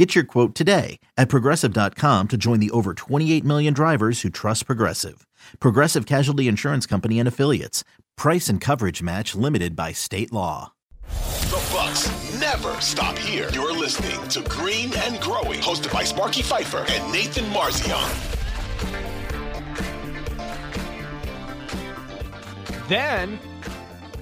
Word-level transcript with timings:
Get 0.00 0.14
your 0.14 0.24
quote 0.24 0.54
today 0.54 0.98
at 1.18 1.28
progressive.com 1.28 2.28
to 2.28 2.38
join 2.38 2.58
the 2.58 2.70
over 2.70 2.94
28 2.94 3.44
million 3.44 3.74
drivers 3.74 4.22
who 4.22 4.30
trust 4.30 4.64
Progressive. 4.64 5.26
Progressive 5.60 6.06
Casualty 6.06 6.48
Insurance 6.48 6.86
Company 6.86 7.18
and 7.18 7.28
Affiliates. 7.28 7.84
Price 8.16 8.48
and 8.48 8.62
coverage 8.62 9.02
match 9.02 9.34
limited 9.34 9.76
by 9.76 9.92
state 9.92 10.32
law. 10.32 10.72
The 11.02 11.62
Bucks 11.70 12.08
never 12.40 12.80
stop 12.80 13.18
here. 13.18 13.50
You're 13.52 13.76
listening 13.76 14.26
to 14.28 14.40
Green 14.48 14.90
and 14.96 15.20
Growing, 15.20 15.60
hosted 15.60 15.92
by 15.92 16.04
Sparky 16.04 16.40
Fifer 16.40 16.86
and 16.88 17.12
Nathan 17.12 17.44
Marzion. 17.52 18.08
Then 22.88 23.38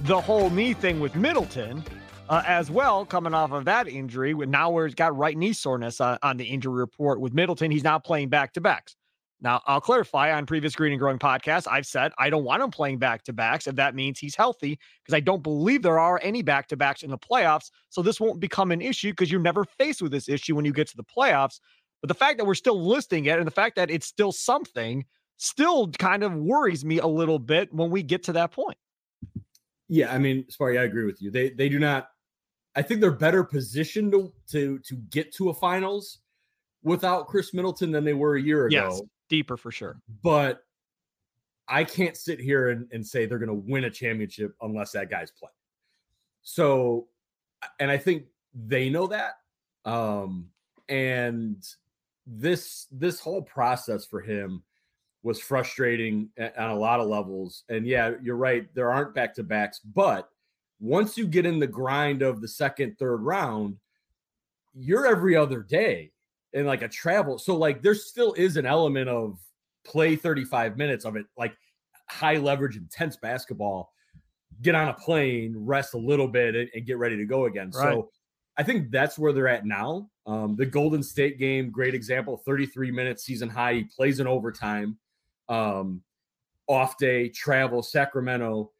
the 0.01 0.19
whole 0.19 0.49
knee 0.49 0.73
thing 0.73 0.99
with 0.99 1.15
Middleton 1.15 1.85
uh, 2.29 2.43
as 2.45 2.69
well, 2.71 3.05
coming 3.05 3.33
off 3.33 3.51
of 3.51 3.65
that 3.65 3.87
injury. 3.87 4.33
With 4.33 4.49
now 4.49 4.69
where 4.69 4.85
he's 4.85 4.95
got 4.95 5.17
right 5.17 5.35
knee 5.35 5.53
soreness 5.53 5.99
uh, 5.99 6.17
on 6.21 6.37
the 6.37 6.45
injury 6.45 6.73
report 6.73 7.19
with 7.19 7.33
Middleton, 7.33 7.71
he's 7.71 7.83
now 7.83 7.99
playing 7.99 8.29
back 8.29 8.53
to 8.53 8.61
backs. 8.61 8.95
Now, 9.41 9.61
I'll 9.65 9.81
clarify 9.81 10.33
on 10.33 10.45
previous 10.45 10.75
Green 10.75 10.91
and 10.91 10.99
Growing 10.99 11.17
podcasts, 11.17 11.65
I've 11.69 11.85
said 11.85 12.11
I 12.17 12.29
don't 12.29 12.43
want 12.43 12.61
him 12.61 12.71
playing 12.71 12.99
back 12.99 13.23
to 13.23 13.33
backs 13.33 13.67
if 13.67 13.75
that 13.75 13.95
means 13.95 14.19
he's 14.19 14.35
healthy, 14.35 14.77
because 15.03 15.15
I 15.15 15.21
don't 15.21 15.41
believe 15.41 15.81
there 15.81 15.99
are 15.99 16.19
any 16.21 16.41
back 16.41 16.67
to 16.67 16.77
backs 16.77 17.03
in 17.03 17.09
the 17.09 17.17
playoffs. 17.17 17.71
So 17.89 18.01
this 18.01 18.19
won't 18.19 18.39
become 18.39 18.71
an 18.71 18.81
issue 18.81 19.11
because 19.11 19.31
you're 19.31 19.41
never 19.41 19.63
faced 19.63 20.01
with 20.01 20.11
this 20.11 20.27
issue 20.27 20.55
when 20.55 20.65
you 20.65 20.73
get 20.73 20.87
to 20.89 20.97
the 20.97 21.05
playoffs. 21.05 21.59
But 22.01 22.09
the 22.09 22.15
fact 22.15 22.37
that 22.37 22.45
we're 22.45 22.55
still 22.55 22.85
listing 22.85 23.25
it 23.25 23.37
and 23.37 23.47
the 23.47 23.51
fact 23.51 23.75
that 23.77 23.89
it's 23.89 24.05
still 24.05 24.31
something 24.31 25.05
still 25.37 25.89
kind 25.91 26.23
of 26.23 26.33
worries 26.33 26.83
me 26.83 26.99
a 26.99 27.07
little 27.07 27.39
bit 27.39 27.73
when 27.73 27.89
we 27.89 28.03
get 28.03 28.23
to 28.23 28.33
that 28.33 28.51
point. 28.51 28.77
Yeah, 29.87 30.13
I 30.13 30.19
mean, 30.19 30.45
Sparky, 30.49 30.77
I 30.77 30.83
agree 30.83 31.05
with 31.05 31.21
you. 31.21 31.31
They 31.31 31.49
they 31.49 31.67
do 31.67 31.79
not. 31.79 32.09
I 32.79 32.81
think 32.81 33.01
they're 33.01 33.11
better 33.11 33.43
positioned 33.43 34.11
to 34.13 34.31
to 34.51 34.79
to 34.79 34.95
get 35.09 35.33
to 35.35 35.49
a 35.49 35.53
finals 35.53 36.19
without 36.83 37.27
Khris 37.27 37.53
Middleton 37.53 37.91
than 37.91 38.03
they 38.03 38.13
were 38.13 38.35
a 38.35 38.41
year 38.41 38.65
ago. 38.65 38.89
Yes 38.89 39.01
deeper 39.29 39.55
for 39.55 39.71
sure. 39.71 40.01
But 40.21 40.63
I 41.67 41.83
can't 41.83 42.17
sit 42.17 42.41
here 42.41 42.69
and, 42.69 42.87
and 42.91 43.05
say 43.05 43.25
they're 43.25 43.39
going 43.39 43.47
to 43.47 43.71
win 43.71 43.85
a 43.85 43.89
championship 43.89 44.55
unless 44.61 44.91
that 44.91 45.09
guy's 45.09 45.31
playing. 45.31 45.53
So, 46.41 47.07
and 47.79 47.89
I 47.89 47.97
think 47.97 48.25
they 48.53 48.89
know 48.89 49.07
that. 49.07 49.35
Um, 49.85 50.49
and 50.89 51.63
this 52.25 52.87
this 52.91 53.19
whole 53.19 53.41
process 53.41 54.05
for 54.05 54.19
him 54.19 54.63
was 55.21 55.39
frustrating 55.39 56.29
on 56.57 56.71
a 56.71 56.77
lot 56.77 56.99
of 56.99 57.07
levels. 57.07 57.63
And 57.69 57.85
yeah, 57.85 58.13
you're 58.21 58.35
right. 58.35 58.73
There 58.73 58.91
aren't 58.91 59.13
back 59.13 59.35
to 59.35 59.43
backs, 59.43 59.79
but 59.79 60.29
once 60.79 61.17
you 61.17 61.27
get 61.27 61.45
in 61.45 61.59
the 61.59 61.67
grind 61.67 62.21
of 62.21 62.41
the 62.41 62.47
second, 62.47 62.97
third 62.97 63.17
round, 63.17 63.77
you're 64.73 65.05
every 65.05 65.35
other 65.35 65.61
day 65.61 66.11
and 66.53 66.65
like 66.65 66.81
a 66.81 66.87
travel. 66.87 67.37
So 67.37 67.55
like 67.55 67.81
there 67.81 67.95
still 67.95 68.33
is 68.33 68.57
an 68.57 68.65
element 68.65 69.09
of 69.09 69.39
play 69.85 70.15
35 70.15 70.77
minutes 70.77 71.05
of 71.05 71.15
it, 71.15 71.25
like 71.37 71.55
high 72.09 72.37
leverage, 72.37 72.77
intense 72.77 73.17
basketball. 73.17 73.91
Get 74.61 74.75
on 74.75 74.89
a 74.89 74.93
plane, 74.93 75.53
rest 75.57 75.93
a 75.93 75.97
little 75.97 76.27
bit, 76.27 76.55
and, 76.55 76.69
and 76.73 76.85
get 76.85 76.97
ready 76.97 77.15
to 77.17 77.25
go 77.25 77.45
again. 77.45 77.71
Right. 77.73 77.93
So 77.93 78.09
I 78.57 78.63
think 78.63 78.91
that's 78.91 79.17
where 79.17 79.31
they're 79.31 79.47
at 79.47 79.65
now. 79.65 80.09
Um, 80.25 80.55
the 80.57 80.65
Golden 80.65 81.01
State 81.01 81.39
game, 81.39 81.71
great 81.71 81.95
example, 81.95 82.41
33 82.45 82.91
minutes 82.91 83.23
season 83.23 83.49
high. 83.49 83.73
He 83.73 83.83
plays 83.83 84.19
in 84.19 84.27
overtime. 84.27 84.97
Um, 85.47 86.01
off 86.67 86.97
day, 86.97 87.29
travel, 87.29 87.81
Sacramento 87.81 88.71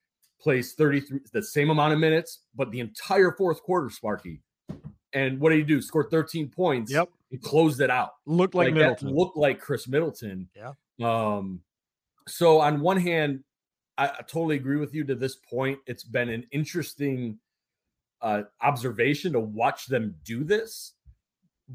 plays 0.41 0.73
33, 0.73 1.19
the 1.33 1.43
same 1.43 1.69
amount 1.69 1.93
of 1.93 1.99
minutes, 1.99 2.39
but 2.55 2.71
the 2.71 2.79
entire 2.79 3.31
fourth 3.31 3.61
quarter, 3.63 3.89
Sparky. 3.89 4.41
And 5.13 5.39
what 5.39 5.49
did 5.49 5.59
he 5.59 5.63
do? 5.63 5.81
Scored 5.81 6.11
13 6.11 6.49
points. 6.49 6.91
Yep 6.91 7.09
he 7.29 7.37
closed 7.37 7.79
it 7.81 7.89
out. 7.89 8.11
Looked 8.25 8.55
like, 8.55 8.67
like 8.67 8.73
Middleton. 8.73 9.15
Looked 9.15 9.37
like 9.37 9.59
Khris 9.59 9.87
Middleton. 9.87 10.49
Yeah. 10.55 10.73
Um, 11.01 11.61
so 12.27 12.59
on 12.59 12.81
one 12.81 12.97
hand, 12.97 13.43
I, 13.97 14.07
I, 14.07 14.21
totally 14.21 14.55
agree 14.55 14.77
with 14.77 14.93
you. 14.93 15.03
To 15.05 15.15
this 15.15 15.35
point, 15.35 15.79
it's 15.85 16.03
been 16.03 16.29
an 16.29 16.45
interesting 16.51 17.39
uh, 18.21 18.43
observation 18.61 19.33
to 19.33 19.39
watch 19.39 19.85
them 19.85 20.15
do 20.23 20.43
this. 20.43 20.93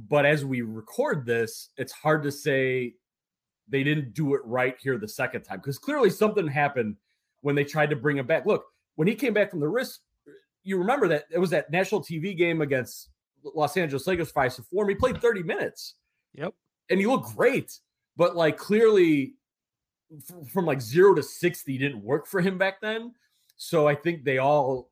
But 0.09 0.27
as 0.27 0.45
we 0.45 0.63
record 0.63 1.25
this, 1.25 1.71
it's 1.77 1.93
hard 1.93 2.25
to 2.25 2.33
say 2.33 2.95
they 3.69 3.85
didn't 3.85 4.13
do 4.13 4.35
it 4.35 4.41
right 4.45 4.75
here 4.81 4.99
the 4.99 5.09
second 5.09 5.43
time 5.43 5.59
because 5.59 5.79
clearly 5.79 6.11
something 6.11 6.49
happened 6.49 6.97
when 7.45 7.55
they 7.55 7.63
tried 7.63 7.91
to 7.91 7.97
bring 7.97 8.17
him 8.17 8.27
back. 8.27 8.47
Look, 8.47 8.65
when 8.95 9.07
he 9.07 9.15
came 9.15 9.35
back 9.35 9.51
from 9.51 9.61
the 9.61 9.69
wrist, 9.69 10.01
you 10.63 10.79
remember 10.79 11.09
that 11.09 11.25
it 11.31 11.39
was 11.39 11.51
that 11.51 11.71
national 11.71 12.01
TV 12.01 12.35
game 12.35 12.63
against 12.63 13.11
Los 13.43 13.77
Angeles 13.77 14.07
Lakers 14.07 14.31
five 14.31 14.55
to 14.55 14.63
four. 14.63 14.89
He 14.89 14.95
played 14.95 15.21
30 15.21 15.43
minutes. 15.43 15.97
Yep. 16.33 16.55
And 16.89 16.99
he 16.99 17.07
looked 17.07 17.37
great. 17.37 17.79
But 18.17 18.35
like 18.35 18.57
clearly 18.57 19.35
from 20.51 20.65
like 20.65 20.81
zero 20.81 21.15
to 21.15 21.23
60 21.23 21.77
didn't 21.77 22.03
work 22.03 22.27
for 22.27 22.41
him 22.41 22.57
back 22.57 22.81
then. 22.81 23.13
So 23.59 23.87
I 23.87 23.95
think 23.95 24.25
they 24.25 24.39
all 24.39 24.91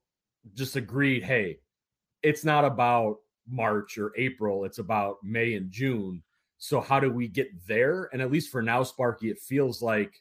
just 0.53 0.77
agreed, 0.77 1.23
hey, 1.23 1.59
it's 2.23 2.45
not 2.45 2.67
about 2.67 3.17
March 3.49 3.97
or 3.97 4.13
April, 4.19 4.67
it's 4.67 4.79
about 4.79 5.17
May 5.23 5.55
and 5.55 5.71
June. 5.71 6.23
So 6.59 6.83
how 6.83 7.01
do 7.01 7.11
we 7.11 7.29
get 7.29 7.49
there? 7.67 8.11
And 8.13 8.21
at 8.21 8.31
least 8.31 8.51
for 8.51 8.61
now, 8.61 8.83
Sparky, 8.83 9.31
it 9.31 9.39
feels 9.39 9.81
like 9.81 10.21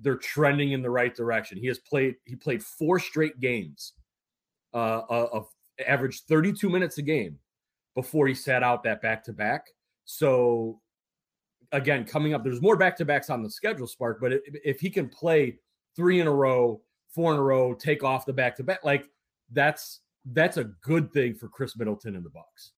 they're 0.00 0.16
trending 0.16 0.72
in 0.72 0.82
the 0.82 0.90
right 0.90 1.14
direction. 1.14 1.58
He 1.58 1.66
has 1.68 1.78
played, 1.78 2.16
he 2.24 2.36
played 2.36 2.62
four 2.62 2.98
straight 2.98 3.40
games 3.40 3.92
uh, 4.72 5.02
of 5.08 5.48
averaged 5.86 6.24
32 6.28 6.68
minutes 6.68 6.98
a 6.98 7.02
game 7.02 7.38
before 7.94 8.26
he 8.26 8.34
sat 8.34 8.62
out 8.62 8.82
that 8.84 9.00
back 9.00 9.24
to 9.24 9.32
back. 9.32 9.66
So 10.04 10.80
again, 11.72 12.04
coming 12.04 12.34
up, 12.34 12.44
there's 12.44 12.62
more 12.62 12.76
back 12.76 12.96
to 12.98 13.04
backs 13.04 13.30
on 13.30 13.42
the 13.42 13.50
schedule, 13.50 13.86
Spark. 13.86 14.20
But 14.20 14.32
if 14.46 14.80
he 14.80 14.90
can 14.90 15.08
play 15.08 15.58
three 15.96 16.20
in 16.20 16.26
a 16.26 16.32
row, 16.32 16.80
four 17.08 17.32
in 17.32 17.38
a 17.38 17.42
row, 17.42 17.74
take 17.74 18.02
off 18.02 18.26
the 18.26 18.32
back 18.32 18.56
to 18.56 18.64
back, 18.64 18.84
like 18.84 19.08
that's 19.52 20.00
that's 20.32 20.56
a 20.56 20.64
good 20.64 21.12
thing 21.12 21.34
for 21.34 21.48
Khris 21.48 21.76
Middleton 21.76 22.16
in 22.16 22.22
the 22.22 22.30
Bucks. 22.30 22.72